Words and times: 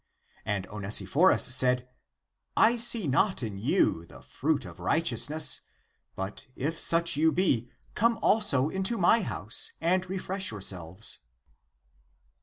"And 0.45 0.65
Onesiphorus 0.65 1.43
said," 1.53 1.87
I 2.71 2.75
see 2.75 3.05
not 3.07 3.43
in 3.43 3.59
you 3.59 4.03
the 4.03 4.23
fruit 4.23 4.65
of 4.65 4.79
righteousness; 4.79 5.61
but 6.15 6.47
if 6.55 6.79
such 6.79 7.15
you 7.17 7.31
be, 7.31 7.69
come 7.93 8.17
also 8.19 8.69
into 8.69 8.97
my 8.97 9.21
house 9.21 9.73
and 9.79 10.09
refresh 10.09 10.49
yourselves." 10.49 11.19